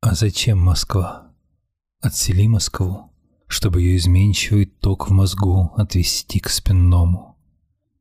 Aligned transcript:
А 0.00 0.14
зачем 0.14 0.58
Москва? 0.58 1.32
Отсели 2.00 2.46
Москву, 2.46 3.10
чтобы 3.48 3.80
ее 3.80 3.96
изменчивый 3.96 4.66
ток 4.66 5.08
в 5.08 5.12
мозгу 5.12 5.72
отвести 5.76 6.38
к 6.38 6.48
спинному. 6.50 7.36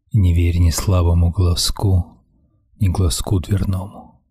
И 0.10 0.18
не 0.18 0.34
верь 0.34 0.60
ни 0.60 0.70
слабому 0.70 1.32
глазку, 1.32 2.24
ни 2.80 2.90
глазку 2.90 3.40
дверному. 3.40 4.22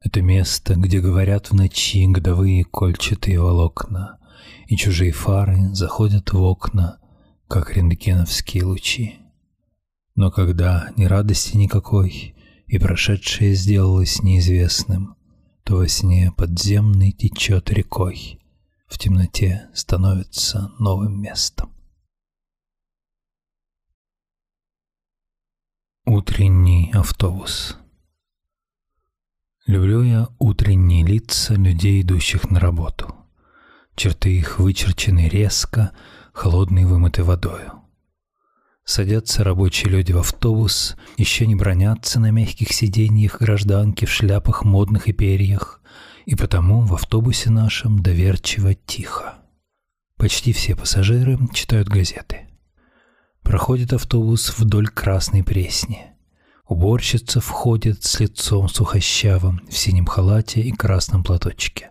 Это 0.00 0.22
место, 0.22 0.76
где 0.76 1.00
говорят 1.00 1.50
в 1.50 1.54
ночи 1.54 2.06
годовые 2.06 2.64
кольчатые 2.64 3.40
волокна, 3.40 4.18
и 4.66 4.76
чужие 4.76 5.12
фары 5.12 5.74
заходят 5.74 6.32
в 6.32 6.42
окна, 6.42 6.98
как 7.48 7.76
рентгеновские 7.76 8.64
лучи. 8.64 9.16
Но 10.14 10.30
когда 10.30 10.90
ни 10.96 11.04
радости 11.04 11.56
никакой, 11.56 12.34
и 12.66 12.78
прошедшее 12.78 13.54
сделалось 13.54 14.22
неизвестным, 14.22 15.17
то 15.68 15.76
во 15.76 15.86
сне 15.86 16.32
подземный 16.34 17.12
течет 17.12 17.68
рекой, 17.68 18.40
в 18.86 18.96
темноте 18.96 19.68
становится 19.74 20.72
новым 20.78 21.20
местом. 21.20 21.70
Утренний 26.06 26.90
автобус 26.94 27.76
Люблю 29.66 30.02
я 30.02 30.28
утренние 30.38 31.04
лица 31.04 31.52
людей, 31.52 32.00
идущих 32.00 32.50
на 32.50 32.60
работу. 32.60 33.14
Черты 33.94 34.38
их 34.38 34.58
вычерчены 34.58 35.28
резко, 35.28 35.92
холодной 36.32 36.86
вымытой 36.86 37.24
водою. 37.24 37.82
Садятся 38.88 39.44
рабочие 39.44 39.90
люди 39.90 40.12
в 40.12 40.18
автобус, 40.18 40.96
еще 41.18 41.46
не 41.46 41.54
бронятся 41.54 42.18
на 42.20 42.30
мягких 42.30 42.72
сиденьях 42.72 43.38
гражданки 43.38 44.06
в 44.06 44.10
шляпах 44.10 44.64
модных 44.64 45.08
и 45.08 45.12
перьях, 45.12 45.82
и 46.24 46.34
потому 46.34 46.80
в 46.80 46.94
автобусе 46.94 47.50
нашем 47.50 47.98
доверчиво 47.98 48.72
тихо. 48.72 49.34
Почти 50.16 50.54
все 50.54 50.74
пассажиры 50.74 51.38
читают 51.52 51.88
газеты. 51.88 52.48
Проходит 53.42 53.92
автобус 53.92 54.58
вдоль 54.58 54.88
Красной 54.88 55.44
Пресни. 55.44 56.06
Уборщица 56.66 57.42
входит 57.42 58.04
с 58.04 58.18
лицом 58.20 58.70
сухощавым 58.70 59.60
в 59.68 59.76
синем 59.76 60.06
халате 60.06 60.62
и 60.62 60.72
красном 60.72 61.24
платочке. 61.24 61.90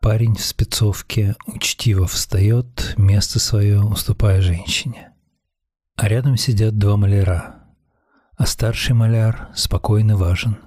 Парень 0.00 0.34
в 0.34 0.44
спецовке 0.44 1.36
учтиво 1.46 2.08
встает, 2.08 2.94
место 2.96 3.38
свое 3.38 3.80
уступая 3.80 4.42
женщине. 4.42 5.13
А 5.96 6.08
рядом 6.08 6.36
сидят 6.36 6.76
два 6.76 6.96
маляра, 6.96 7.64
а 8.36 8.46
старший 8.46 8.94
маляр 8.94 9.50
спокойно 9.54 10.16
важен. 10.16 10.58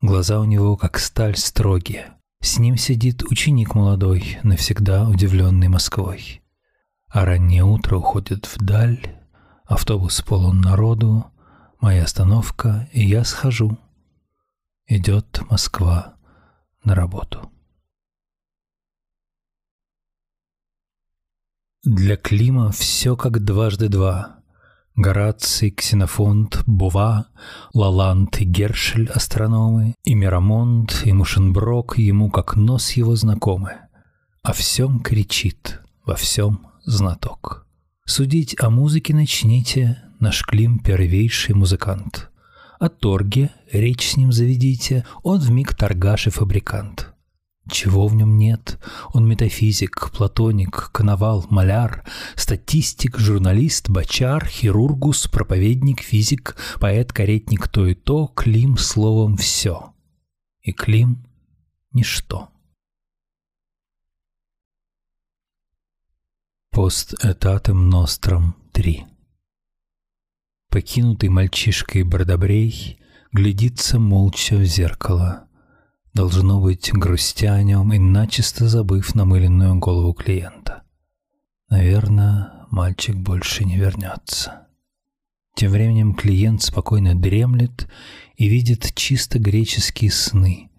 Глаза 0.00 0.40
у 0.40 0.44
него, 0.44 0.76
как 0.76 0.98
сталь, 0.98 1.36
строгие. 1.36 2.14
С 2.40 2.58
ним 2.58 2.76
сидит 2.76 3.24
ученик 3.24 3.74
молодой, 3.74 4.38
навсегда 4.44 5.08
удивленный 5.08 5.68
Москвой. 5.68 6.42
А 7.08 7.24
раннее 7.24 7.64
утро 7.64 7.96
уходит 7.96 8.46
вдаль, 8.54 9.16
автобус 9.64 10.22
полон 10.22 10.60
народу, 10.60 11.26
моя 11.80 12.04
остановка, 12.04 12.88
и 12.92 13.04
я 13.04 13.24
схожу. 13.24 13.78
Идет 14.86 15.40
Москва 15.50 16.14
на 16.84 16.94
работу. 16.94 17.50
Для 21.82 22.16
Клима 22.16 22.70
все 22.70 23.16
как 23.16 23.44
дважды 23.44 23.88
два. 23.88 24.35
Гораций, 24.96 25.70
Ксенофонт, 25.70 26.62
Бува, 26.66 27.26
Лаланд 27.74 28.40
и 28.40 28.44
Гершель– 28.44 29.10
астрономы, 29.14 29.94
и 30.04 30.14
Мирамонт, 30.14 31.02
и 31.04 31.12
Мушенброк 31.12 31.98
ему 31.98 32.30
как 32.30 32.56
нос 32.56 32.92
его 32.92 33.14
знакомы. 33.14 33.72
О 34.42 34.54
всем 34.54 35.00
кричит, 35.00 35.82
во 36.06 36.14
всем 36.14 36.66
знаток. 36.84 37.66
Судить 38.06 38.56
о 38.58 38.70
музыке 38.70 39.12
начните, 39.12 40.02
наш 40.18 40.42
Клим 40.46 40.78
первейший 40.78 41.54
музыкант. 41.54 42.30
О 42.78 42.88
торге 42.88 43.50
речь 43.70 44.12
с 44.12 44.16
ним 44.16 44.32
заведите, 44.32 45.04
он 45.22 45.40
вмиг 45.40 45.74
торгаш 45.74 46.28
и 46.28 46.30
фабрикант. 46.30 47.12
Чего 47.68 48.06
в 48.06 48.14
нем 48.14 48.38
нет? 48.38 48.78
Он 49.12 49.26
метафизик, 49.26 50.12
платоник, 50.12 50.90
коновал, 50.92 51.44
маляр, 51.50 52.04
статистик, 52.36 53.18
журналист, 53.18 53.88
бочар, 53.90 54.46
хирургус, 54.46 55.26
проповедник, 55.26 56.00
физик, 56.00 56.56
поэт, 56.78 57.12
каретник, 57.12 57.66
то 57.66 57.86
и 57.86 57.94
то, 57.94 58.28
Клим 58.28 58.78
словом 58.78 59.36
все. 59.36 59.92
И 60.62 60.72
Клим— 60.72 61.26
ничто. 61.92 62.50
Пост 66.70 67.14
этатем 67.24 67.88
ностром 67.88 68.54
3 68.72 69.06
Покинутый 70.68 71.30
мальчишкой 71.30 72.02
Бардобрей 72.04 73.00
глядится 73.32 73.98
молча 73.98 74.56
в 74.56 74.64
зеркало— 74.64 75.44
должно 76.16 76.60
быть, 76.60 76.90
грустя 76.94 77.54
о 77.54 77.62
нем 77.62 77.92
и 77.92 77.98
начисто 77.98 78.68
забыв 78.68 79.14
намыленную 79.14 79.78
голову 79.78 80.14
клиента. 80.14 80.82
Наверное, 81.68 82.66
мальчик 82.70 83.14
больше 83.14 83.66
не 83.66 83.76
вернется. 83.76 84.66
Тем 85.54 85.72
временем 85.72 86.14
клиент 86.14 86.62
спокойно 86.62 87.14
дремлет 87.14 87.86
и 88.34 88.48
видит 88.48 88.94
чисто 88.94 89.38
греческие 89.38 90.10
сны 90.10 90.70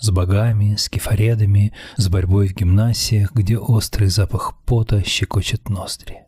с 0.00 0.10
богами, 0.10 0.76
с 0.76 0.88
кефаредами, 0.88 1.74
с 1.96 2.08
борьбой 2.08 2.48
в 2.48 2.54
гимнасиях, 2.54 3.32
где 3.34 3.58
острый 3.58 4.08
запах 4.08 4.58
пота 4.64 5.04
щекочет 5.04 5.68
ноздри. 5.68 6.27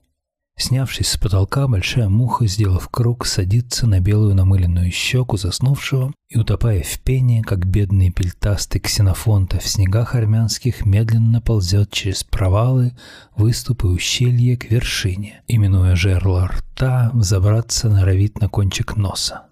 Снявшись 0.60 1.09
с 1.09 1.16
потолка, 1.16 1.66
большая 1.66 2.10
муха, 2.10 2.47
сделав 2.47 2.91
круг, 2.91 3.25
садится 3.25 3.87
на 3.87 3.98
белую 3.98 4.34
намыленную 4.34 4.91
щеку 4.91 5.38
заснувшего 5.38 6.12
и, 6.28 6.37
утопая 6.37 6.82
в 6.82 7.00
пене, 7.00 7.43
как 7.43 7.65
бедный 7.65 8.10
пельтастый 8.10 8.78
ксенофонта 8.78 9.59
в 9.59 9.66
снегах 9.66 10.15
армянских, 10.15 10.84
медленно 10.84 11.41
ползет 11.41 11.91
через 11.91 12.25
провалы, 12.25 12.94
выступы 13.34 13.88
ущелья 13.88 14.54
к 14.59 14.71
вершине, 14.71 15.41
именуя 15.48 15.97
жерло 15.97 16.48
рта, 16.48 17.10
взобраться 17.15 17.88
норовит 17.88 18.38
на 18.38 18.50
кончик 18.50 18.97
носа. 18.97 19.47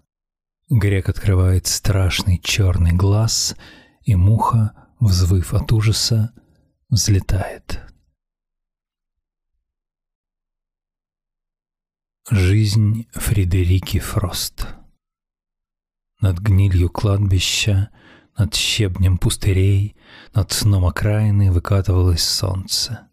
Грек 0.68 1.08
открывает 1.08 1.66
страшный 1.66 2.38
черный 2.44 2.92
глаз, 2.92 3.56
и 4.02 4.14
муха, 4.14 4.72
взвыв 5.00 5.54
от 5.54 5.72
ужаса, 5.72 6.32
взлетает. 6.90 7.87
Жизнь 12.30 13.06
Фредерики 13.14 13.98
Фрост 13.98 14.66
Над 16.20 16.38
гнилью 16.38 16.90
кладбища, 16.90 17.88
над 18.36 18.54
щебнем 18.54 19.16
пустырей, 19.16 19.96
Над 20.34 20.52
сном 20.52 20.84
окраины 20.84 21.50
выкатывалось 21.50 22.22
солнце. 22.22 23.08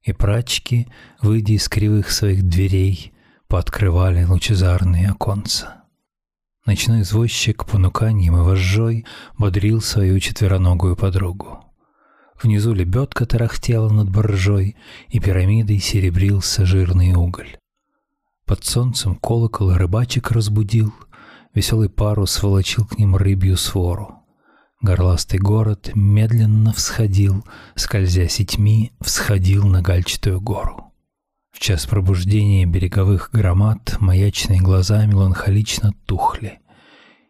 И 0.00 0.14
прачки, 0.14 0.88
выйдя 1.20 1.52
из 1.52 1.68
кривых 1.68 2.10
своих 2.10 2.42
дверей, 2.42 3.12
Пооткрывали 3.48 4.24
лучезарные 4.24 5.10
оконца. 5.10 5.84
Ночной 6.64 7.02
извозчик 7.02 7.66
понуканьем 7.66 8.34
и 8.34 8.40
вожжой 8.40 9.04
Бодрил 9.36 9.82
свою 9.82 10.18
четвероногую 10.20 10.96
подругу. 10.96 11.66
Внизу 12.42 12.72
лебедка 12.72 13.26
тарахтела 13.26 13.90
над 13.90 14.08
боржой, 14.08 14.74
И 15.10 15.20
пирамидой 15.20 15.80
серебрился 15.80 16.64
жирный 16.64 17.12
уголь. 17.12 17.58
Под 18.48 18.64
солнцем 18.64 19.14
колокол 19.14 19.74
рыбачек 19.74 20.30
разбудил, 20.30 20.94
Веселый 21.52 21.90
парус 21.90 22.42
волочил 22.42 22.86
к 22.86 22.96
ним 22.96 23.14
рыбью 23.14 23.58
свору. 23.58 24.22
Горластый 24.80 25.38
город 25.38 25.90
медленно 25.94 26.72
всходил, 26.72 27.44
Скользя 27.74 28.26
сетьми, 28.26 28.92
всходил 29.02 29.66
на 29.66 29.82
гальчатую 29.82 30.40
гору. 30.40 30.94
В 31.50 31.58
час 31.58 31.84
пробуждения 31.84 32.64
береговых 32.64 33.28
громад 33.34 33.98
Маячные 34.00 34.62
глаза 34.62 35.04
меланхолично 35.04 35.92
тухли, 36.06 36.60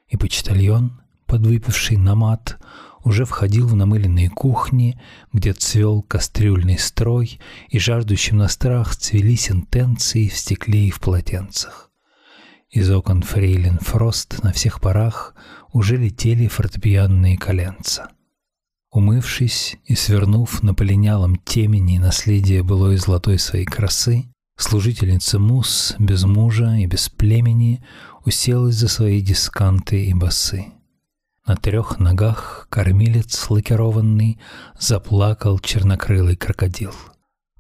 И 0.07 0.17
почтальон, 0.17 1.01
подвыпивший 1.27 1.97
на 1.97 2.15
мат, 2.15 2.59
уже 3.05 3.25
входил 3.25 3.67
в 3.67 3.75
намыленные 3.75 4.31
кухни, 4.31 5.01
где 5.33 5.53
цвел 5.53 6.03
кастрюльный 6.03 6.79
строй, 6.79 7.41
и 7.69 7.79
жаждущим 7.79 8.39
на 8.39 8.49
страх 8.49 8.97
цвели 8.97 9.37
сентенции 9.37 10.29
в 10.29 10.37
стекле 10.37 10.89
и 10.89 10.91
в 10.91 11.01
полотенцах. 11.01 11.91
Из 12.71 12.91
окон 12.91 13.23
фрейлин 13.23 13.79
Фрост 13.79 14.43
на 14.43 14.53
всех 14.53 14.81
парах 14.81 15.35
уже 15.73 15.97
летели 15.97 16.49
фортепианные 16.49 17.39
коленца. 17.39 18.11
Умывшись 18.91 19.77
и 19.85 19.95
свернув 19.95 20.63
на 20.63 20.75
полинялом 20.75 21.37
темени 21.37 21.99
наследие 21.99 22.63
былой 22.63 22.97
золотой 22.97 23.39
своей 23.39 23.65
красы, 23.65 24.27
служительница 24.57 25.39
Мус 25.39 25.95
без 25.99 26.25
мужа 26.25 26.75
и 26.75 26.87
без 26.87 27.09
племени 27.09 27.83
уселась 28.25 28.75
за 28.75 28.89
свои 28.89 29.23
дисканты 29.23 30.07
и 30.07 30.13
басы. 30.13 30.67
На 31.49 31.57
трех 31.57 31.99
ногах 31.99 32.67
кормилец 32.69 33.49
лакированный 33.49 34.39
Заплакал 34.79 35.59
чернокрылый 35.59 36.37
крокодил. 36.37 36.93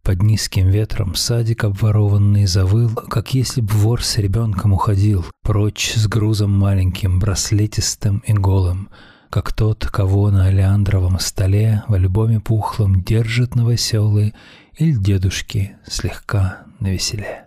Под 0.02 0.23
низким 0.23 0.69
ветром 0.69 1.14
садик 1.14 1.64
обворованный 1.64 2.44
завыл, 2.44 2.94
Как 2.94 3.32
если 3.32 3.62
б 3.62 3.73
вор 3.73 4.05
с 4.05 4.19
ребенком 4.19 4.75
уходил 4.75 5.25
Прочь 5.43 5.94
с 5.94 6.06
грузом 6.06 6.50
маленьким, 6.50 7.19
браслетистым 7.19 8.19
и 8.26 8.35
голым, 8.35 8.90
Как 9.31 9.55
тот, 9.55 9.87
кого 9.87 10.31
на 10.31 10.44
олеандровом 10.44 11.19
столе 11.19 11.82
В 11.88 11.94
альбоме 11.94 12.41
пухлом 12.41 13.02
держит 13.02 13.55
новоселы 13.55 14.34
Или 14.76 14.93
дедушки 14.93 15.79
слегка 15.87 16.64
навеселе. 16.79 17.46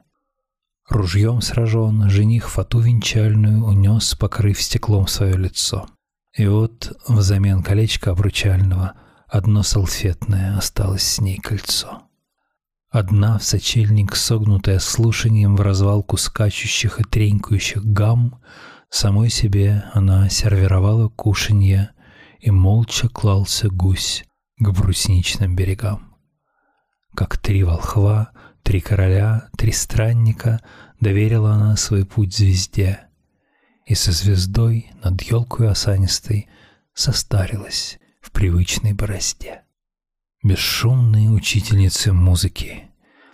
Ружьем 0.89 1.39
сражен, 1.41 2.09
жених 2.09 2.49
фату 2.49 2.79
венчальную 2.79 3.63
Унес, 3.63 4.15
покрыв 4.15 4.59
стеклом 4.59 5.05
свое 5.05 5.37
лицо. 5.37 5.85
И 6.33 6.47
вот 6.47 6.97
взамен 7.07 7.61
колечка 7.61 8.11
обручального 8.11 8.93
Одно 9.31 9.63
салфетное 9.63 10.57
осталось 10.57 11.03
с 11.03 11.21
ней 11.21 11.37
кольцо. 11.37 12.01
Одна 12.89 13.39
в 13.39 13.43
сочельник, 13.45 14.17
согнутая 14.17 14.79
слушанием 14.79 15.55
в 15.55 15.61
развалку 15.61 16.17
скачущих 16.17 16.99
и 16.99 17.05
тренькающих 17.05 17.81
гам, 17.85 18.41
самой 18.89 19.29
себе 19.29 19.85
она 19.93 20.27
сервировала 20.27 21.07
кушанье, 21.07 21.91
и 22.41 22.51
молча 22.51 23.07
клался 23.07 23.69
гусь 23.69 24.25
к 24.57 24.69
брусничным 24.69 25.55
берегам. 25.55 26.17
Как 27.15 27.37
три 27.37 27.63
волхва, 27.63 28.31
три 28.63 28.81
короля, 28.81 29.47
три 29.57 29.71
странника 29.71 30.59
доверила 30.99 31.53
она 31.53 31.77
свой 31.77 32.05
путь 32.05 32.35
звезде, 32.35 33.07
и 33.91 33.95
со 33.95 34.13
звездой 34.13 34.89
над 35.03 35.21
елкой 35.21 35.69
осанистой 35.69 36.47
состарилась 36.93 37.99
в 38.21 38.31
привычной 38.31 38.93
борозде. 38.93 39.63
Бесшумные 40.41 41.29
учительницы 41.29 42.13
музыки, 42.13 42.85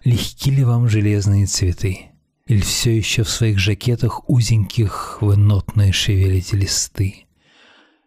легки 0.03 0.49
ли 0.49 0.63
вам 0.63 0.89
железные 0.89 1.45
цветы? 1.45 2.07
Или 2.47 2.61
все 2.61 2.97
еще 2.97 3.21
в 3.21 3.29
своих 3.29 3.59
жакетах 3.59 4.27
узеньких 4.27 5.19
вы 5.21 5.37
нотные 5.37 5.91
шевелите 5.91 6.57
листы? 6.57 7.27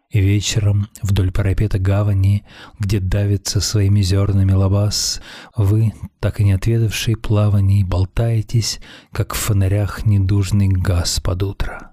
И 0.09 0.19
вечером 0.19 0.89
вдоль 1.01 1.31
парапета 1.31 1.79
гавани, 1.79 2.43
где 2.79 2.99
давится 2.99 3.61
своими 3.61 4.01
зернами 4.01 4.51
лабаз, 4.51 5.21
вы, 5.55 5.93
так 6.19 6.41
и 6.41 6.43
не 6.43 6.51
отведавшие 6.51 7.15
плаваний, 7.15 7.85
болтаетесь, 7.85 8.81
как 9.13 9.35
в 9.35 9.37
фонарях 9.37 10.05
недужный 10.05 10.67
газ 10.67 11.21
под 11.21 11.43
утро. 11.43 11.91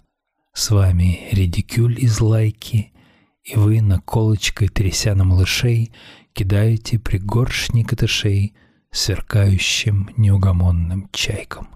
С 0.58 0.70
вами 0.70 1.28
редикюль 1.30 2.00
из 2.00 2.20
лайки, 2.20 2.92
и 3.44 3.54
вы, 3.54 3.80
наколочкой 3.80 4.66
тряся 4.66 5.14
на 5.14 5.22
малышей, 5.22 5.92
кидаете 6.32 6.98
пригоршни 6.98 7.84
катышей 7.84 8.56
сверкающим 8.90 10.10
неугомонным 10.16 11.10
чайкам. 11.12 11.68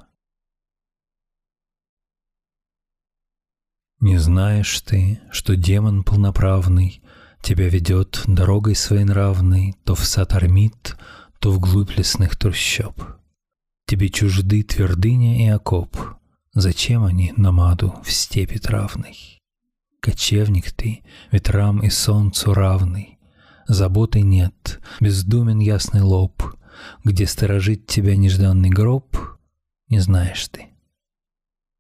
Не 4.00 4.18
знаешь 4.18 4.80
ты, 4.80 5.20
что 5.30 5.54
демон 5.54 6.02
полноправный 6.02 7.04
Тебя 7.40 7.68
ведет 7.68 8.22
дорогой 8.26 8.74
своенравной 8.74 9.76
То 9.84 9.94
в 9.94 10.04
сад 10.04 10.32
Армит, 10.32 10.96
то 11.38 11.52
вглубь 11.52 11.96
лесных 11.96 12.36
трущоб. 12.36 13.00
Тебе 13.86 14.08
чужды 14.08 14.64
твердыня 14.64 15.46
и 15.46 15.48
окоп, 15.50 15.96
Зачем 16.54 17.04
они 17.04 17.32
намаду 17.36 17.94
в 18.04 18.12
степи 18.12 18.58
травной? 18.58 19.38
Кочевник 20.00 20.70
ты, 20.72 21.02
ветрам 21.30 21.80
и 21.80 21.88
солнцу 21.88 22.52
равный, 22.52 23.18
Заботы 23.66 24.20
нет, 24.20 24.80
бездумен 25.00 25.60
ясный 25.60 26.02
лоб, 26.02 26.42
Где 27.04 27.26
сторожит 27.26 27.86
тебя 27.86 28.16
нежданный 28.16 28.68
гроб, 28.68 29.16
Не 29.88 30.00
знаешь 30.00 30.46
ты. 30.48 30.66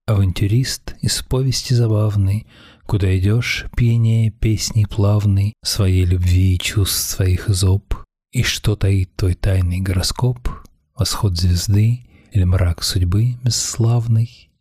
Авантюрист 0.06 0.94
из 1.02 1.20
повести 1.22 1.74
забавной, 1.74 2.46
Куда 2.86 3.14
идешь, 3.18 3.66
пение 3.76 4.30
песней 4.30 4.86
плавной 4.86 5.52
Своей 5.62 6.06
любви 6.06 6.54
и 6.54 6.58
чувств 6.58 7.10
своих 7.10 7.48
зоб, 7.48 7.94
И 8.30 8.42
что 8.42 8.74
таит 8.76 9.16
твой 9.16 9.34
тайный 9.34 9.80
гороскоп, 9.80 10.48
Восход 10.96 11.36
звезды 11.36 12.06
или 12.30 12.44
мрак 12.44 12.82
судьбы 12.82 13.36
бесславный, 13.42 14.51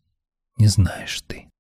Не 0.57 0.68
знаешь 0.68 1.21
ты. 1.21 1.51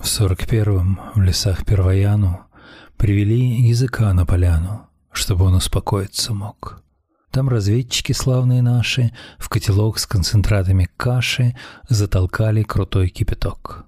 В 0.00 0.06
сорок 0.06 0.46
первом 0.46 1.00
в 1.14 1.20
лесах 1.20 1.64
Первояну 1.64 2.46
Привели 2.96 3.68
языка 3.68 4.12
на 4.12 4.26
поляну, 4.26 4.88
Чтобы 5.12 5.44
он 5.44 5.54
успокоиться 5.54 6.34
мог. 6.34 6.82
Там 7.30 7.48
разведчики 7.48 8.12
славные 8.12 8.62
наши 8.62 9.12
В 9.38 9.48
котелок 9.48 9.98
с 9.98 10.06
концентратами 10.06 10.88
каши 10.96 11.56
Затолкали 11.88 12.62
крутой 12.62 13.08
кипяток. 13.08 13.86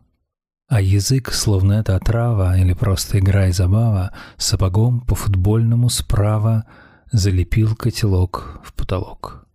А 0.68 0.80
язык, 0.80 1.32
словно 1.32 1.74
это 1.74 1.96
отрава 1.96 2.56
Или 2.58 2.74
просто 2.74 3.18
игра 3.18 3.48
и 3.48 3.52
забава, 3.52 4.12
Сапогом 4.36 5.00
по-футбольному 5.00 5.88
справа 5.88 6.64
Залепил 7.12 7.74
котелок 7.76 8.60
в 8.64 8.72
потолок. 8.74 9.46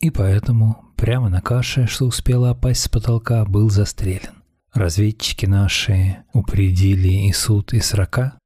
И 0.00 0.10
поэтому 0.10 0.84
прямо 0.96 1.28
на 1.28 1.40
каше, 1.40 1.86
что 1.86 2.06
успела 2.06 2.50
опасть 2.50 2.82
с 2.82 2.88
потолка, 2.88 3.44
был 3.44 3.70
застрелен. 3.70 4.42
Разведчики 4.72 5.46
наши 5.46 6.24
упредили 6.32 7.28
и 7.28 7.32
суд, 7.32 7.72
и 7.72 7.80
срока. 7.80 8.38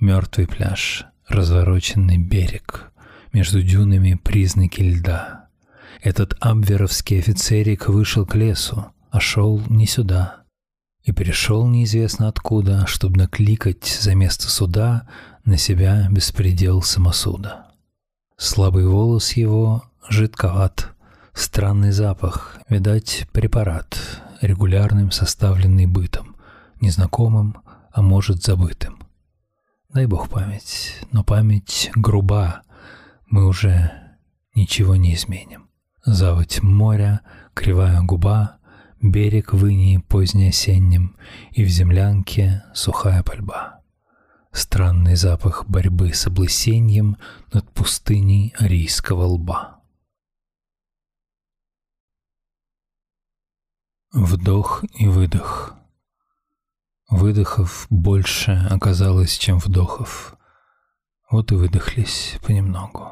Мертвый 0.00 0.48
пляж, 0.48 1.06
развороченный 1.28 2.18
берег, 2.18 2.92
между 3.32 3.62
дюнами 3.62 4.14
признаки 4.14 4.82
льда. 4.82 5.48
Этот 6.02 6.36
абверовский 6.40 7.20
офицерик 7.20 7.88
вышел 7.88 8.26
к 8.26 8.34
лесу, 8.34 8.86
а 9.10 9.20
шел 9.20 9.62
не 9.68 9.86
сюда. 9.86 10.42
И 11.04 11.12
пришел 11.12 11.68
неизвестно 11.68 12.28
откуда, 12.28 12.86
чтобы 12.86 13.18
накликать 13.18 13.86
за 13.86 14.14
место 14.14 14.48
суда 14.50 15.08
на 15.44 15.56
себя 15.56 16.08
беспредел 16.10 16.82
самосуда. 16.82 17.66
Слабый 18.36 18.86
волос 18.86 19.32
его 19.32 19.84
жидковат, 20.08 20.94
странный 21.32 21.92
запах, 21.92 22.58
видать, 22.68 23.26
препарат, 23.32 23.98
регулярным, 24.40 25.10
составленный 25.10 25.86
бытом, 25.86 26.36
незнакомым, 26.80 27.56
а 27.92 28.02
может 28.02 28.42
забытым. 28.42 28.98
Дай 29.92 30.06
бог 30.06 30.28
память, 30.28 31.00
но 31.12 31.22
память 31.22 31.90
груба, 31.94 32.62
мы 33.28 33.46
уже 33.46 33.92
ничего 34.54 34.96
не 34.96 35.14
изменим. 35.14 35.68
Заводь 36.04 36.62
моря, 36.62 37.20
кривая 37.54 38.02
губа, 38.02 38.58
берег 39.00 39.52
в 39.52 39.66
инии 39.66 39.98
позднеосенним, 39.98 41.16
и 41.52 41.64
в 41.64 41.68
землянке 41.68 42.64
сухая 42.74 43.22
пальба. 43.22 43.80
Странный 44.52 45.16
запах 45.16 45.66
борьбы 45.66 46.12
с 46.12 46.26
облысеньем 46.26 47.16
над 47.52 47.70
пустыней 47.72 48.54
арийского 48.58 49.24
лба. 49.24 49.80
Вдох 54.14 54.84
и 54.94 55.08
выдох. 55.08 55.74
Выдохов 57.10 57.88
больше 57.90 58.52
оказалось, 58.70 59.36
чем 59.36 59.58
вдохов. 59.58 60.36
Вот 61.28 61.50
и 61.50 61.56
выдохлись 61.56 62.38
понемногу. 62.46 63.08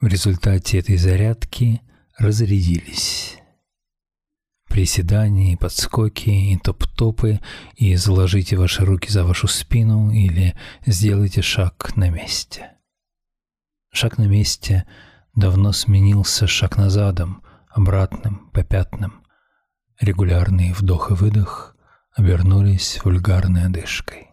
В 0.00 0.06
результате 0.06 0.78
этой 0.78 0.96
зарядки 0.96 1.82
разрядились. 2.16 3.36
Приседания 4.66 5.52
и 5.52 5.56
подскоки, 5.56 6.30
и 6.30 6.56
топ-топы, 6.56 7.40
и 7.74 7.94
заложите 7.96 8.56
ваши 8.56 8.86
руки 8.86 9.10
за 9.10 9.26
вашу 9.26 9.46
спину 9.46 10.10
или 10.10 10.56
сделайте 10.86 11.42
шаг 11.42 11.94
на 11.96 12.08
месте. 12.08 12.70
Шаг 13.92 14.16
на 14.16 14.26
месте 14.26 14.86
давно 15.34 15.72
сменился 15.72 16.46
шаг 16.46 16.78
назадом, 16.78 17.42
обратным, 17.68 18.48
попятным. 18.54 19.21
Регулярный 20.02 20.72
вдох 20.72 21.12
и 21.12 21.14
выдох 21.14 21.76
обернулись 22.16 22.98
вульгарной 23.04 23.66
одышкой. 23.66 24.30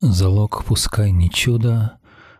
Залог 0.00 0.64
пускай 0.64 1.10
не 1.10 1.28
чудо, 1.28 1.98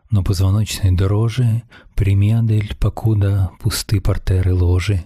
но 0.08 0.24
позвоночной 0.24 0.92
дрожи 0.92 1.64
Прими, 1.94 2.32
Адель, 2.32 2.74
покуда 2.76 3.50
пусты 3.60 4.00
портеры 4.00 4.54
ложи, 4.54 5.04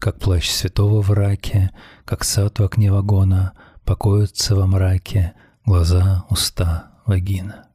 Как 0.00 0.18
плащ 0.18 0.50
святого 0.50 1.00
в 1.00 1.12
раке, 1.12 1.70
как 2.04 2.24
сад 2.24 2.58
в 2.58 2.64
окне 2.64 2.90
вагона 2.90 3.52
Покоятся 3.84 4.56
во 4.56 4.66
мраке 4.66 5.34
глаза, 5.64 6.24
уста, 6.28 7.00
вагина. 7.06 7.68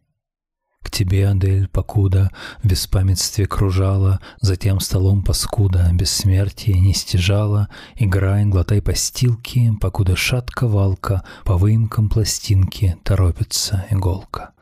К 0.90 0.92
тебе, 0.92 1.30
Адель, 1.30 1.68
покуда 1.68 2.32
в 2.64 2.68
беспамятстве 2.68 3.46
кружала, 3.46 4.20
Затем 4.42 4.80
столом 4.80 5.22
паскуда 5.22 5.88
бессмертие 5.94 6.80
не 6.80 6.96
стяжала, 6.96 7.70
Играй, 7.96 8.44
глотай 8.46 8.82
постилки, 8.82 9.72
покуда 9.80 10.16
шатка 10.16 10.68
валка 10.68 11.24
По 11.46 11.58
выемкам 11.58 12.10
пластинки 12.10 12.98
торопится 13.04 13.86
иголка. 13.92 14.54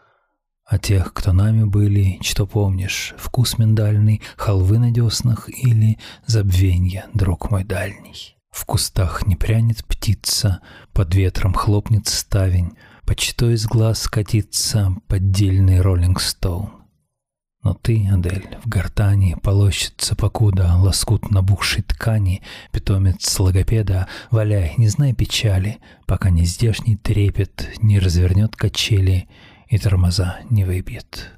А 0.66 0.78
тех, 0.78 1.14
кто 1.14 1.32
нами 1.32 1.64
были, 1.64 2.20
что 2.22 2.46
помнишь, 2.46 3.16
Вкус 3.18 3.58
миндальный, 3.58 4.22
халвы 4.36 4.80
на 4.80 4.92
деснах 4.92 5.48
Или 5.48 5.98
забвенье, 6.26 7.06
друг 7.14 7.52
мой 7.52 7.64
дальний. 7.64 8.36
В 8.50 8.66
кустах 8.66 9.26
не 9.26 9.38
прянет 9.38 9.86
птица, 9.86 10.60
Под 10.92 11.16
ветром 11.16 11.54
хлопнет 11.54 12.08
ставень, 12.08 12.74
Почто 13.08 13.50
из 13.50 13.66
глаз 13.66 14.06
катится 14.10 14.94
поддельный 15.08 15.80
Роллинг 15.80 16.20
Стоун. 16.20 16.72
Но 17.64 17.74
ты, 17.74 18.06
Адель, 18.12 18.58
в 18.62 18.68
гортани 18.68 19.38
полощется 19.42 20.14
покуда 20.14 20.74
Лоскут 20.76 21.32
набухшей 21.32 21.84
ткани, 21.84 22.42
питомец 22.74 23.40
логопеда, 23.40 24.10
Валяй, 24.30 24.74
не 24.78 24.90
знай 24.90 25.14
печали, 25.14 25.78
пока 26.06 26.30
не 26.30 26.44
здешний 26.44 26.98
трепет 26.98 27.70
Не 27.82 28.00
развернет 28.00 28.58
качели 28.58 29.30
и 29.70 29.78
тормоза 29.78 30.42
не 30.50 30.66
выбьет. 30.66 31.32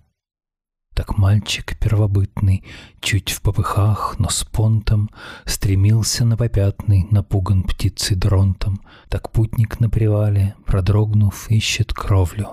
Так 0.99 1.17
мальчик 1.17 1.77
первобытный, 1.79 2.65
чуть 2.99 3.29
в 3.29 3.41
попыхах, 3.41 4.15
но 4.19 4.27
с 4.27 4.43
понтом, 4.43 5.09
Стремился 5.45 6.25
на 6.25 6.35
попятный, 6.35 7.07
напуган 7.09 7.63
птицей 7.63 8.17
дронтом. 8.17 8.81
Так 9.07 9.31
путник 9.31 9.79
на 9.79 9.89
привале, 9.89 10.55
продрогнув, 10.65 11.49
ищет 11.49 11.93
кровлю, 11.93 12.49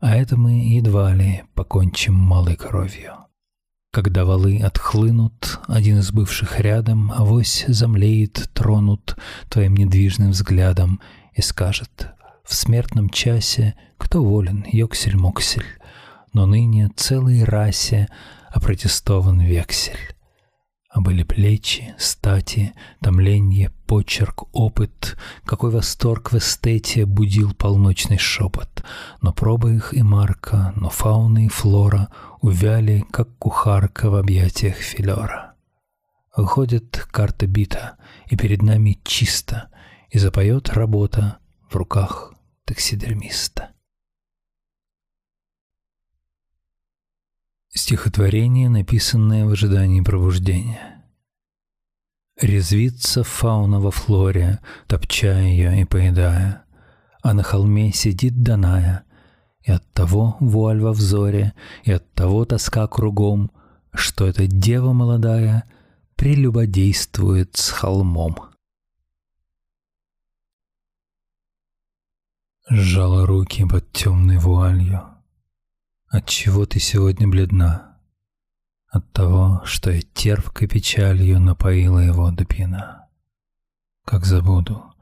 А 0.00 0.14
это 0.14 0.36
мы 0.36 0.60
едва 0.76 1.12
ли 1.12 1.42
покончим 1.54 2.14
малой 2.14 2.54
кровью. 2.54 3.14
Когда 3.92 4.24
валы 4.24 4.60
отхлынут, 4.62 5.58
один 5.66 5.98
из 5.98 6.12
бывших 6.12 6.60
рядом, 6.60 7.10
Авось 7.10 7.64
замлеет, 7.66 8.48
тронут 8.54 9.16
твоим 9.48 9.74
недвижным 9.74 10.30
взглядом 10.30 11.00
И 11.32 11.42
скажет, 11.42 12.14
в 12.44 12.54
смертном 12.54 13.10
часе, 13.10 13.74
кто 13.98 14.22
волен, 14.22 14.64
ёксель-моксель, 14.70 15.77
но 16.38 16.46
ныне 16.46 16.88
целой 16.94 17.42
расе 17.42 18.08
опротестован 18.48 19.40
вексель. 19.40 20.14
А 20.88 21.00
были 21.00 21.24
плечи, 21.24 21.96
стати, 21.98 22.74
томленье, 23.02 23.72
почерк, 23.88 24.44
опыт, 24.52 25.18
Какой 25.44 25.72
восторг 25.72 26.30
в 26.30 26.36
эстете 26.38 27.06
будил 27.06 27.54
полночный 27.54 28.18
шепот. 28.18 28.84
Но 29.20 29.32
проба 29.32 29.70
их 29.72 29.92
и 29.92 30.02
марка, 30.04 30.72
но 30.76 30.90
фауна 30.90 31.46
и 31.46 31.48
флора 31.48 32.08
Увяли, 32.40 33.04
как 33.10 33.36
кухарка 33.38 34.08
в 34.08 34.14
объятиях 34.14 34.76
филера. 34.76 35.54
Выходит 36.36 37.04
карта 37.10 37.48
бита, 37.48 37.96
и 38.30 38.36
перед 38.36 38.62
нами 38.62 39.00
чисто, 39.02 39.70
И 40.10 40.20
запоет 40.20 40.68
работа 40.68 41.38
в 41.68 41.74
руках 41.74 42.32
таксидермиста. 42.64 43.70
Стихотворение, 47.78 48.68
написанное 48.68 49.46
в 49.46 49.50
ожидании 49.50 50.00
пробуждения. 50.00 51.04
Резвится 52.40 53.22
фауна 53.22 53.78
во 53.78 53.92
флоре, 53.92 54.58
топча 54.88 55.38
ее 55.38 55.80
и 55.80 55.84
поедая, 55.84 56.64
А 57.22 57.34
на 57.34 57.44
холме 57.44 57.92
сидит 57.92 58.42
Даная, 58.42 59.04
И 59.62 59.70
от 59.70 59.88
того 59.92 60.36
вуаль 60.40 60.80
во 60.80 60.92
взоре, 60.92 61.54
И 61.84 61.92
от 61.92 62.12
того 62.14 62.44
тоска 62.44 62.88
кругом, 62.88 63.52
Что 63.94 64.26
эта 64.26 64.48
дева 64.48 64.92
молодая 64.92 65.62
Прелюбодействует 66.16 67.56
с 67.56 67.70
холмом. 67.70 68.38
Сжала 72.68 73.24
руки 73.24 73.64
под 73.64 73.92
темной 73.92 74.38
вуалью, 74.38 75.17
от 76.08 76.26
чего 76.26 76.64
ты 76.66 76.80
сегодня 76.80 77.28
бледна? 77.28 77.98
От 78.88 79.12
того, 79.12 79.60
что 79.64 79.90
я 79.90 80.00
терпкой 80.00 80.66
печалью 80.66 81.40
напоила 81.40 81.98
его 81.98 82.30
до 82.30 82.46
пьяна. 82.46 83.08
Как 84.06 84.24
забуду, 84.24 84.94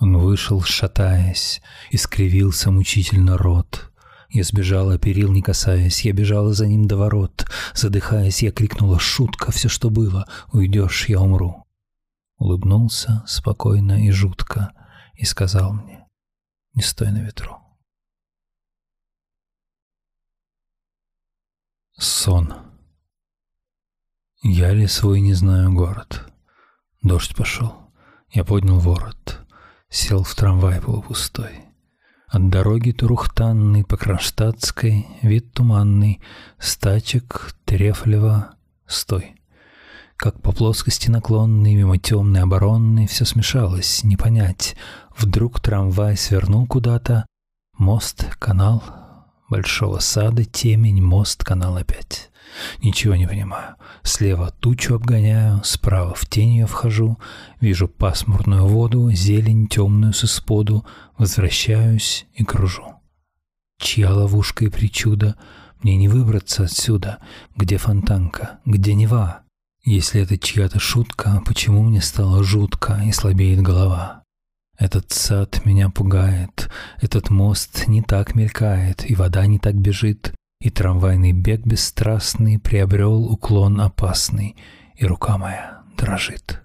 он 0.00 0.16
вышел, 0.16 0.62
шатаясь, 0.62 1.60
и 1.90 1.98
скривился 1.98 2.70
мучительно 2.70 3.36
рот. 3.36 3.92
Я 4.30 4.42
сбежала, 4.42 4.98
перил 4.98 5.30
не 5.30 5.42
касаясь, 5.42 6.04
я 6.04 6.12
бежала 6.12 6.54
за 6.54 6.66
ним 6.66 6.86
до 6.86 6.96
ворот. 6.96 7.46
Задыхаясь, 7.74 8.42
я 8.42 8.50
крикнула 8.50 8.98
«Шутка, 8.98 9.52
все, 9.52 9.68
что 9.68 9.90
было, 9.90 10.26
уйдешь, 10.52 11.08
я 11.08 11.20
умру». 11.20 11.66
Улыбнулся 12.38 13.22
спокойно 13.26 14.04
и 14.04 14.10
жутко 14.10 14.72
и 15.12 15.24
сказал 15.24 15.74
мне 15.74 16.06
«Не 16.72 16.82
стой 16.82 17.12
на 17.12 17.18
ветру». 17.18 17.63
Сон. 21.98 22.54
Я 24.42 24.72
ли 24.72 24.86
свой 24.88 25.20
не 25.20 25.32
знаю 25.32 25.72
город. 25.72 26.26
Дождь 27.02 27.36
пошел. 27.36 27.92
Я 28.30 28.44
поднял 28.44 28.80
ворот. 28.80 29.40
Сел 29.88 30.24
в 30.24 30.34
трамвай 30.34 30.80
полупустой. 30.80 31.66
От 32.26 32.48
дороги 32.48 32.90
Турухтанной 32.90 33.84
по 33.84 33.96
Кронштадтской 33.96 35.06
Вид 35.22 35.52
туманный, 35.52 36.20
стачек 36.58 37.54
Трефлева, 37.64 38.56
стой. 38.86 39.36
Как 40.16 40.42
по 40.42 40.50
плоскости 40.50 41.10
наклонный, 41.10 41.76
мимо 41.76 41.98
темной 41.98 42.42
оборонной, 42.42 43.06
Все 43.06 43.24
смешалось, 43.24 44.02
не 44.02 44.16
понять. 44.16 44.74
Вдруг 45.16 45.60
трамвай 45.60 46.16
свернул 46.16 46.66
куда-то, 46.66 47.24
Мост, 47.78 48.24
канал, 48.40 48.82
большого 49.48 49.98
сада, 49.98 50.44
темень, 50.44 51.02
мост, 51.02 51.44
канал 51.44 51.76
опять. 51.76 52.30
Ничего 52.82 53.16
не 53.16 53.26
понимаю. 53.26 53.76
Слева 54.02 54.50
тучу 54.60 54.94
обгоняю, 54.94 55.62
справа 55.64 56.14
в 56.14 56.26
тень 56.26 56.56
ее 56.56 56.66
вхожу, 56.66 57.18
вижу 57.60 57.88
пасмурную 57.88 58.66
воду, 58.66 59.10
зелень 59.10 59.66
темную 59.66 60.12
с 60.12 60.24
исподу, 60.24 60.86
возвращаюсь 61.18 62.26
и 62.34 62.44
кружу. 62.44 63.00
Чья 63.78 64.12
ловушка 64.12 64.64
и 64.64 64.68
причуда? 64.68 65.36
Мне 65.82 65.96
не 65.96 66.08
выбраться 66.08 66.64
отсюда. 66.64 67.18
Где 67.56 67.76
фонтанка? 67.76 68.60
Где 68.64 68.94
Нева? 68.94 69.42
Если 69.82 70.22
это 70.22 70.38
чья-то 70.38 70.78
шутка, 70.80 71.42
почему 71.44 71.82
мне 71.82 72.00
стало 72.00 72.42
жутко 72.42 73.02
и 73.04 73.12
слабеет 73.12 73.60
голова? 73.60 74.23
Этот 74.78 75.12
сад 75.12 75.64
меня 75.64 75.88
пугает, 75.88 76.68
этот 77.00 77.30
мост 77.30 77.86
не 77.86 78.02
так 78.02 78.34
мелькает, 78.34 79.08
и 79.08 79.14
вода 79.14 79.46
не 79.46 79.58
так 79.58 79.76
бежит, 79.76 80.34
и 80.60 80.70
трамвайный 80.70 81.32
бег 81.32 81.64
бесстрастный 81.64 82.58
приобрел 82.58 83.24
уклон 83.24 83.80
опасный, 83.80 84.56
и 84.96 85.06
рука 85.06 85.38
моя 85.38 85.82
дрожит. 85.96 86.62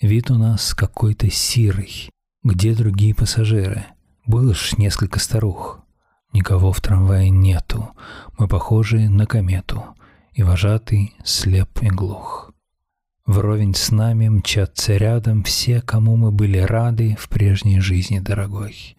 Вид 0.00 0.30
у 0.30 0.34
нас 0.34 0.74
какой-то 0.74 1.30
сирый, 1.30 2.10
где 2.42 2.74
другие 2.74 3.14
пассажиры? 3.14 3.86
Было 4.26 4.54
ж 4.54 4.76
несколько 4.76 5.18
старух. 5.18 5.80
Никого 6.32 6.72
в 6.72 6.80
трамвае 6.80 7.30
нету, 7.30 7.90
мы 8.36 8.48
похожи 8.48 9.08
на 9.08 9.24
комету, 9.24 9.84
и 10.32 10.42
вожатый 10.42 11.14
слеп 11.24 11.80
и 11.80 11.88
глух. 11.88 12.53
Вровень 13.26 13.74
с 13.74 13.90
нами 13.90 14.28
мчатся 14.28 14.98
рядом 14.98 15.44
все, 15.44 15.80
кому 15.80 16.16
мы 16.16 16.30
были 16.30 16.58
рады 16.58 17.16
в 17.18 17.30
прежней 17.30 17.80
жизни 17.80 18.18
дорогой. 18.18 18.98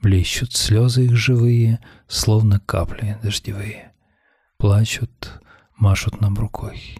Блещут 0.00 0.52
слезы 0.52 1.06
их 1.06 1.16
живые, 1.16 1.80
словно 2.06 2.60
капли 2.60 3.18
дождевые. 3.20 3.92
Плачут, 4.58 5.42
машут 5.76 6.20
нам 6.20 6.36
рукой. 6.36 6.98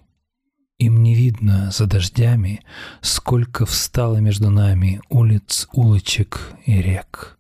Им 0.79 1.05
не 1.05 1.15
видно 1.15 1.71
за 1.71 1.87
дождями, 1.87 2.65
сколько 3.03 3.67
встало 3.67 4.17
между 4.17 4.51
нами 4.51 5.01
улиц, 5.09 5.69
улочек 5.73 6.55
и 6.67 6.83
рек. 6.83 7.39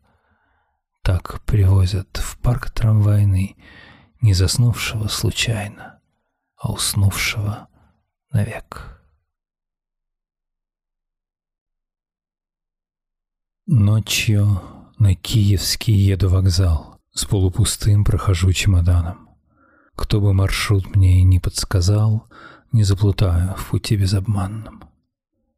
Так 1.03 1.43
привозят 1.45 2.19
в 2.19 2.39
парк 2.39 2.71
трамвайный 2.71 3.57
не 4.21 4.33
заснувшего 4.33 5.09
случайно, 5.09 5.99
а 6.57 6.71
уснувшего 6.71 7.67
навек. 8.31 9.04
Ночью 13.67 14.61
на 14.99 15.15
Киевский 15.15 15.95
еду 15.95 16.29
вокзал, 16.29 16.99
С 17.15 17.25
полупустым 17.25 18.05
прохожу 18.05 18.53
чемоданом. 18.53 19.31
Кто 19.97 20.21
бы 20.21 20.35
маршрут 20.35 20.95
мне 20.95 21.21
и 21.21 21.23
не 21.23 21.41
подсказал, 21.41 22.27
Не 22.73 22.85
заплутаю 22.85 23.55
в 23.57 23.71
пути 23.71 23.97
безобманном. 23.97 24.85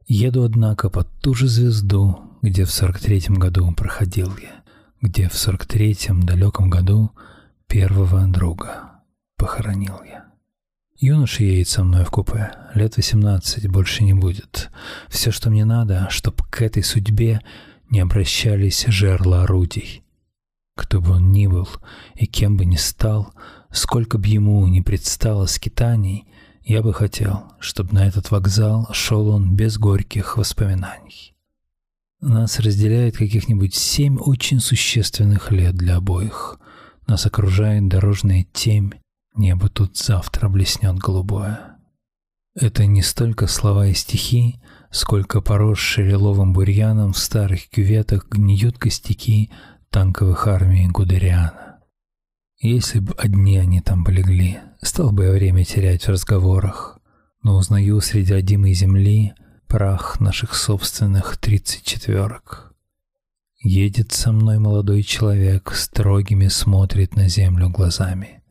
Еду, 0.06 0.44
однако, 0.44 0.88
под 0.88 1.08
ту 1.20 1.34
же 1.34 1.48
звезду, 1.48 2.38
Где 2.42 2.64
в 2.64 2.70
сорок 2.70 3.00
третьем 3.00 3.34
году 3.34 3.72
проходил 3.72 4.32
я, 4.40 4.62
Где 5.02 5.28
в 5.28 5.34
сорок 5.34 5.66
третьем 5.66 6.22
далеком 6.22 6.70
году 6.70 7.10
Первого 7.66 8.25
друга 8.28 9.02
похоронил 9.36 10.00
я. 10.04 10.26
Юноша 10.96 11.42
едет 11.42 11.68
со 11.68 11.82
мной 11.82 12.04
в 12.04 12.10
купе, 12.12 12.52
лет 12.72 12.96
восемнадцать, 12.96 13.66
больше 13.66 14.04
не 14.04 14.14
будет. 14.14 14.70
Все, 15.08 15.32
что 15.32 15.50
мне 15.50 15.64
надо, 15.64 16.06
чтоб 16.10 16.40
к 16.40 16.62
этой 16.62 16.84
судьбе 16.84 17.42
не 17.90 18.00
обращались 18.00 18.86
жерла 18.86 19.44
орудий. 19.44 20.02
Кто 20.76 21.00
бы 21.00 21.12
он 21.12 21.32
ни 21.32 21.46
был 21.46 21.68
и 22.14 22.26
кем 22.26 22.56
бы 22.56 22.64
ни 22.64 22.76
стал, 22.76 23.32
сколько 23.70 24.18
бы 24.18 24.26
ему 24.26 24.66
ни 24.66 24.80
предстало 24.80 25.46
скитаний, 25.46 26.26
я 26.62 26.82
бы 26.82 26.92
хотел, 26.92 27.52
чтобы 27.60 27.94
на 27.94 28.06
этот 28.06 28.30
вокзал 28.30 28.88
шел 28.92 29.28
он 29.28 29.54
без 29.54 29.78
горьких 29.78 30.36
воспоминаний. 30.36 31.34
Нас 32.20 32.58
разделяет 32.58 33.16
каких-нибудь 33.16 33.74
семь 33.74 34.18
очень 34.18 34.58
существенных 34.60 35.52
лет 35.52 35.74
для 35.76 35.96
обоих. 35.96 36.58
Нас 37.06 37.24
окружает 37.24 37.88
дорожная 37.88 38.46
темь, 38.52 38.90
небо 39.34 39.68
тут 39.68 39.96
завтра 39.96 40.48
блеснет 40.48 40.96
голубое. 40.96 41.76
Это 42.54 42.86
не 42.86 43.02
столько 43.02 43.46
слова 43.46 43.86
и 43.86 43.94
стихи, 43.94 44.58
сколько 44.90 45.40
поросшие 45.40 46.08
лиловым 46.08 46.52
бурьяном 46.52 47.12
в 47.12 47.18
старых 47.18 47.68
кюветах 47.68 48.28
гниют 48.28 48.78
костяки 48.78 49.50
танковых 49.90 50.46
армий 50.46 50.88
Гудериана. 50.88 51.78
Если 52.58 53.00
бы 53.00 53.14
одни 53.18 53.58
они 53.58 53.80
там 53.80 54.04
полегли, 54.04 54.58
стал 54.80 55.12
бы 55.12 55.24
я 55.24 55.32
время 55.32 55.64
терять 55.64 56.04
в 56.04 56.08
разговорах, 56.08 56.98
но 57.42 57.56
узнаю 57.56 58.00
среди 58.00 58.32
одимой 58.32 58.72
земли 58.72 59.34
прах 59.68 60.20
наших 60.20 60.54
собственных 60.54 61.36
тридцать 61.36 61.82
четверок. 61.82 62.74
Едет 63.58 64.12
со 64.12 64.32
мной 64.32 64.58
молодой 64.58 65.02
человек, 65.02 65.72
строгими 65.74 66.48
смотрит 66.48 67.16
на 67.16 67.28
землю 67.28 67.68
глазами. 67.68 68.42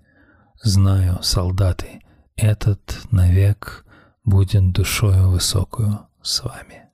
Знаю, 0.62 1.20
солдаты, 1.22 2.02
этот 2.36 3.00
навек 3.12 3.86
будет 4.24 4.72
душою 4.72 5.30
высокую 5.30 6.08
с 6.26 6.44
вами. 6.44 6.85